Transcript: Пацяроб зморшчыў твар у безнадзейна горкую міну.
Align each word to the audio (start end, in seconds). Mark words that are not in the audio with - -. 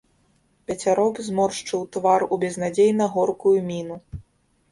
Пацяроб 0.69 1.19
зморшчыў 1.25 1.83
твар 1.97 2.25
у 2.37 2.39
безнадзейна 2.43 3.09
горкую 3.17 3.55
міну. 3.69 3.99